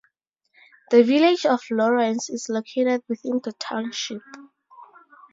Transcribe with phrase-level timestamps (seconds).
[0.89, 4.23] The Village of Lawrence is located within the township.